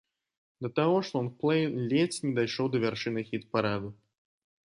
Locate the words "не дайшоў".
2.25-2.67